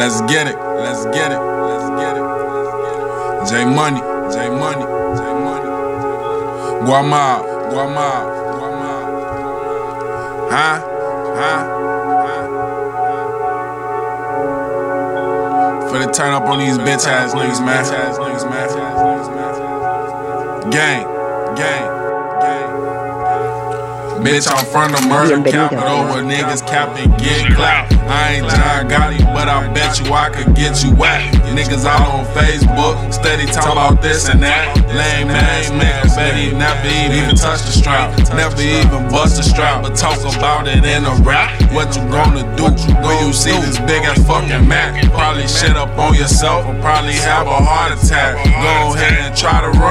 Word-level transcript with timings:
Let's 0.00 0.22
get 0.22 0.46
it. 0.46 0.56
Let's 0.56 1.04
get 1.12 1.30
it. 1.30 1.38
Let's 1.38 1.84
get 2.00 2.16
it. 2.16 2.22
Let's 2.22 3.50
get 3.52 3.60
it. 3.60 3.60
J 3.60 3.64
Money. 3.66 4.00
J 4.32 4.48
Money. 4.48 4.86
J 5.18 5.22
Money. 5.44 5.68
Guamal. 6.88 7.44
Guamal. 7.68 8.22
Guamal. 8.56 9.02
Huh? 10.50 10.76
Huh? 11.36 11.60
For 15.90 15.98
the 15.98 16.10
turn 16.10 16.32
up 16.32 16.44
on 16.44 16.58
these 16.60 16.78
bitch 16.78 17.06
ass 17.06 17.34
niggas, 17.34 17.60
man. 17.62 17.84
Gang. 20.70 21.04
Gang. 21.56 21.99
Bitch, 24.20 24.46
I'm 24.52 24.64
from 24.68 24.92
the 24.92 25.00
murder 25.08 25.42
capital 25.50 26.04
where 26.12 26.22
niggas 26.22 26.60
cap 26.68 26.94
and 27.00 27.10
get 27.18 27.56
clout. 27.56 27.90
I 28.04 28.36
ain't 28.36 28.48
John 28.52 28.84
Gotti, 28.86 29.24
but 29.32 29.48
I 29.48 29.66
bet 29.72 29.98
you 29.98 30.12
I 30.12 30.28
could 30.28 30.54
get 30.54 30.84
you 30.84 30.94
whacked. 30.94 31.36
Niggas 31.56 31.88
out 31.88 32.06
on 32.06 32.24
Facebook, 32.36 32.94
steady 33.12 33.46
talking 33.46 33.72
about 33.72 34.02
this 34.02 34.28
and 34.28 34.42
that. 34.42 34.76
Lame 34.92 35.28
man, 35.28 35.64
nigga, 35.80 36.04
bet 36.14 36.36
he 36.36 36.52
never 36.52 36.86
even 37.16 37.34
touch 37.34 37.64
the 37.64 37.72
strap. 37.72 38.12
Never 38.36 38.60
even 38.60 39.08
bust 39.08 39.36
the 39.36 39.42
strap, 39.42 39.82
but 39.82 39.96
talk 39.96 40.20
about 40.36 40.68
it 40.68 40.84
in 40.84 41.02
a 41.08 41.14
rap. 41.24 41.50
What 41.72 41.96
you 41.96 42.04
gonna 42.12 42.44
do 42.60 42.70
when 43.02 43.16
you 43.24 43.32
see 43.32 43.56
this 43.64 43.78
big 43.88 44.04
ass 44.04 44.20
fucking 44.28 44.68
Mac? 44.68 45.00
Probably 45.16 45.48
shit 45.48 45.74
up 45.74 45.96
on 45.98 46.14
yourself 46.14 46.66
or 46.66 46.78
probably 46.84 47.18
have 47.24 47.46
a 47.46 47.58
heart 47.58 47.96
attack. 47.96 48.36
Go 48.44 48.94
ahead 48.94 49.16
and 49.16 49.36
try 49.36 49.64
to 49.64 49.72
run, 49.80 49.89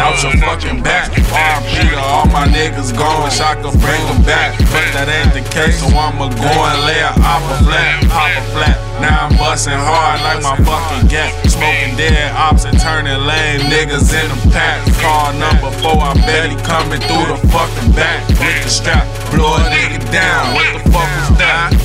out 0.00 0.16
your 0.24 0.32
fucking 0.40 0.82
back. 0.82 1.12
RP 1.12 1.92
to 1.92 2.00
all 2.00 2.26
my 2.32 2.48
niggas 2.48 2.96
going. 2.96 3.28
I 3.40 3.54
could 3.60 3.76
bring 3.80 4.02
them 4.08 4.24
back. 4.24 4.56
But 4.72 4.88
that 4.96 5.08
ain't 5.12 5.36
the 5.36 5.44
case, 5.52 5.80
so 5.80 5.88
I'ma 5.92 6.32
go 6.32 6.48
and 6.48 6.78
lay 6.88 7.00
a 7.04 7.12
oppa 7.20 7.56
flat, 7.64 8.00
pop 8.08 8.32
a 8.32 8.42
flat. 8.56 8.76
Now 9.00 9.28
I'm 9.28 9.36
busting 9.36 9.76
hard 9.76 10.20
like 10.24 10.40
my 10.44 10.56
fucking 10.60 11.08
gap. 11.08 11.32
Smoking 11.48 11.96
dead 11.96 12.32
ops 12.36 12.64
and 12.64 12.76
turning 12.80 13.16
lame 13.24 13.60
niggas 13.68 14.12
in 14.12 14.26
the 14.28 14.38
pack. 14.52 14.80
Car 15.00 15.32
number 15.36 15.70
four, 15.80 16.00
I 16.00 16.12
bet 16.24 16.48
he 16.48 16.56
coming 16.64 17.00
through 17.00 17.36
the 17.36 17.38
fucking 17.48 17.92
back. 17.92 18.28
With 18.40 18.60
the 18.64 18.70
strap, 18.72 19.04
blow 19.32 19.56
a 19.56 19.64
nigga 19.68 20.00
down. 20.12 20.54
What 20.56 20.68
the 20.72 20.90
fuck 20.92 21.08
was 21.16 21.30
that? 21.40 21.79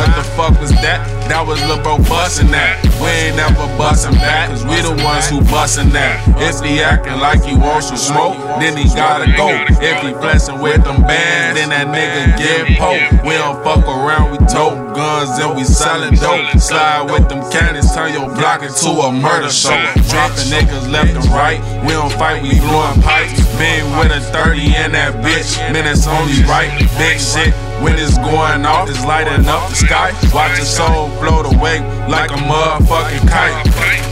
What 0.00 0.16
the 0.16 0.24
fuck 0.32 0.58
was 0.58 0.72
that? 0.80 1.04
That 1.28 1.44
was 1.44 1.60
Lil 1.68 1.76
Bro 1.84 2.08
bustin' 2.08 2.48
that. 2.56 2.80
We 3.04 3.12
ain't 3.28 3.36
never 3.36 3.68
bustin' 3.76 4.16
back, 4.16 4.48
cause 4.48 4.64
we 4.64 4.80
the 4.80 4.96
ones 5.04 5.28
who 5.28 5.44
bustin' 5.52 5.92
that. 5.92 6.24
If 6.40 6.64
he 6.64 6.80
actin' 6.80 7.20
like 7.20 7.44
he 7.44 7.52
wants 7.52 7.92
to 7.92 8.00
smoke, 8.00 8.40
then 8.56 8.80
he 8.80 8.88
gotta 8.96 9.28
go. 9.36 9.52
If 9.76 10.00
he 10.00 10.16
blessin' 10.16 10.56
with 10.56 10.88
them 10.88 11.04
bands, 11.04 11.60
then 11.60 11.68
that 11.68 11.92
nigga 11.92 12.32
get 12.40 12.80
poked. 12.80 13.28
We 13.28 13.36
don't 13.36 13.60
fuck 13.60 13.84
around, 13.84 14.32
we 14.32 14.40
tote 14.48 14.96
guns 14.96 15.36
and 15.36 15.52
we 15.52 15.68
sellin' 15.68 16.16
dope. 16.16 16.48
Slide 16.56 17.12
with 17.12 17.28
them 17.28 17.44
cannons, 17.52 17.92
turn 17.92 18.16
your 18.16 18.32
block 18.32 18.64
into 18.64 19.04
a 19.04 19.12
murder 19.12 19.52
show. 19.52 19.76
Dropping 20.08 20.48
niggas 20.48 20.88
left 20.88 21.12
and 21.12 21.28
right, 21.28 21.60
we 21.84 21.92
don't 21.92 22.12
fight, 22.16 22.40
we 22.40 22.56
blowin' 22.56 23.04
pipes. 23.04 23.36
Been 23.60 23.84
with 24.00 24.16
a 24.16 24.24
30 24.32 24.64
in 24.80 24.96
that 24.96 25.20
bitch, 25.20 25.60
minutes 25.76 26.08
only 26.08 26.40
right. 26.48 26.72
Big 26.96 27.20
shit. 27.20 27.52
When 27.80 27.96
it's 27.96 28.18
going 28.18 28.66
off, 28.66 28.90
it's 28.90 29.02
lighting 29.06 29.48
up 29.48 29.70
the 29.70 29.74
sky. 29.74 29.89
Watch 29.90 30.56
your 30.56 30.64
soul 30.64 31.08
float 31.18 31.52
away 31.52 31.80
like 32.06 32.30
a 32.30 32.34
motherfucking 32.34 33.28
kite. 33.28 33.64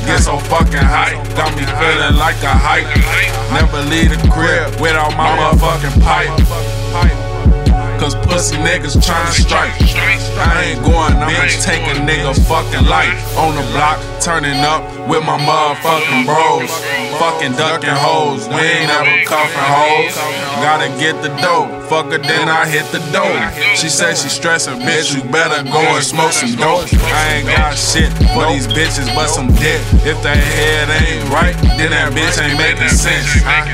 Get 0.06 0.18
so 0.18 0.36
fucking 0.36 0.74
high, 0.74 1.14
got 1.36 1.54
me 1.54 1.62
feeling 1.62 2.16
like 2.18 2.42
a 2.42 2.50
hike. 2.50 2.88
Never 3.52 3.88
leave 3.88 4.10
the 4.10 4.28
crib 4.28 4.80
without 4.80 5.16
my 5.16 5.28
motherfucking 5.38 6.02
pipe. 6.02 7.27
Pussy 8.48 8.62
niggas 8.64 8.96
tryna 8.96 9.32
strike. 9.36 9.72
I 10.40 10.72
ain't 10.72 10.80
going, 10.80 11.12
I'ma 11.20 11.44
take 11.60 11.84
a 11.84 12.00
nigga 12.00 12.32
fucking 12.48 12.88
life. 12.88 13.36
On 13.36 13.54
the 13.54 13.62
block, 13.72 14.00
turning 14.22 14.56
up 14.64 14.80
with 15.06 15.20
my 15.24 15.36
motherfucking 15.36 16.24
bros. 16.24 16.72
Fucking 17.20 17.52
ducking 17.52 17.92
hoes, 17.92 18.48
we 18.48 18.56
ain't 18.56 18.88
ever 18.88 19.24
cuffing 19.28 19.68
hoes. 19.68 20.14
Gotta 20.64 20.88
get 20.98 21.20
the 21.20 21.28
dope, 21.42 21.68
fuck 21.90 22.06
her, 22.06 22.16
then 22.16 22.48
I 22.48 22.66
hit 22.66 22.86
the 22.88 23.00
dope. 23.12 23.36
She 23.76 23.90
said 23.90 24.16
she 24.16 24.30
stressing, 24.30 24.80
bitch, 24.80 25.14
you 25.14 25.28
better 25.30 25.62
go 25.64 25.80
and 25.80 26.04
smoke 26.04 26.32
some 26.32 26.56
dope. 26.56 26.88
I 27.12 27.36
ain't 27.36 27.48
got 27.48 27.76
shit 27.76 28.08
for 28.32 28.48
these 28.48 28.66
bitches 28.66 29.12
but 29.14 29.28
some 29.28 29.48
dick. 29.60 29.82
If 30.08 30.22
that 30.22 30.40
head 30.40 30.88
ain't 30.88 31.28
right, 31.28 31.56
then 31.76 31.90
that 31.90 32.12
bitch 32.12 32.40
ain't 32.40 32.56
making 32.56 32.88
sense. 32.88 33.28
Huh? 33.44 33.68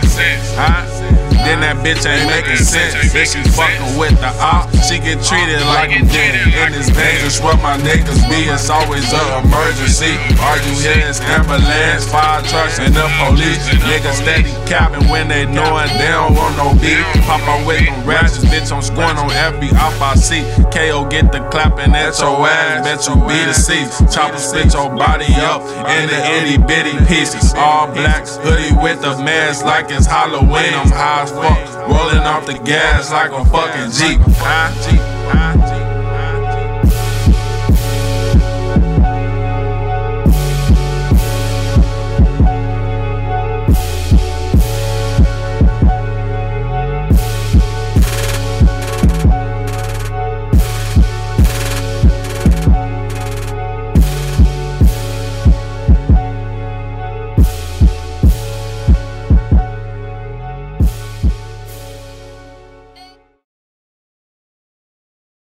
Huh? 0.58 1.23
Then 1.44 1.60
that 1.60 1.76
bitch 1.84 2.08
ain't 2.08 2.24
making 2.24 2.56
sense. 2.56 2.96
If 2.96 3.12
she 3.12 3.44
fucking 3.52 4.00
with 4.00 4.16
the 4.16 4.32
op, 4.40 4.72
she 4.88 4.96
get 4.96 5.20
treated 5.20 5.60
like 5.68 5.92
a 5.92 6.00
dick. 6.00 6.32
And 6.56 6.72
it's 6.72 6.88
dangerous 6.88 7.36
where 7.44 7.60
my 7.60 7.76
niggas 7.84 8.24
be, 8.32 8.48
it's 8.48 8.72
always 8.72 9.04
an 9.12 9.44
emergency. 9.44 10.16
All 10.40 10.56
you 10.64 10.72
hear 10.80 11.04
is 11.04 11.20
ambulance, 11.20 12.08
fire 12.08 12.40
trucks, 12.48 12.80
and 12.80 12.96
the 12.96 13.04
police. 13.20 13.60
Niggas 13.84 14.24
steady 14.24 14.48
capping 14.64 15.04
when 15.12 15.28
they 15.28 15.44
knowin' 15.44 15.92
they 16.00 16.08
don't 16.08 16.32
want 16.32 16.56
no 16.56 16.72
beef. 16.80 17.04
Pop 17.28 17.44
out 17.44 17.66
with 17.66 17.84
them 17.84 18.00
ratchets, 18.08 18.44
bitch, 18.48 18.72
I'm 18.72 18.80
scoring 18.80 19.20
on 19.20 19.30
every 19.32 19.68
op 19.76 19.94
I 20.00 20.14
see. 20.16 20.42
KO 20.72 21.04
get 21.08 21.32
the 21.32 21.40
clapping 21.52 21.92
at 21.92 22.18
your 22.18 22.40
ass, 22.48 22.80
bet 22.84 23.04
you 23.04 23.20
be 23.28 23.36
the 23.44 23.52
seat. 23.52 23.88
Chopper 24.08 24.38
split 24.38 24.72
your 24.72 24.88
body 24.96 25.28
up 25.44 25.60
into 25.92 26.16
itty 26.40 26.56
bitty 26.56 26.96
pieces. 27.06 27.52
All 27.54 27.86
blacks, 27.92 28.36
hoodie 28.40 28.74
with 28.80 29.04
a 29.04 29.16
mask 29.22 29.64
like 29.64 29.90
it's 29.90 30.06
Halloween. 30.06 30.72
I'm 30.72 30.88
high 30.88 31.26
fuck, 31.34 31.88
rolling 31.88 32.18
off 32.18 32.46
the 32.46 32.58
gas 32.64 33.10
like 33.10 33.32
a 33.32 33.44
fucking 33.46 33.90
Jeep. 33.90 34.20
Huh? 34.38 35.73